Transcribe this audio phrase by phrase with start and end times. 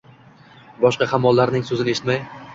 [0.85, 2.21] Boshqa hammollarning so’zin eshitmay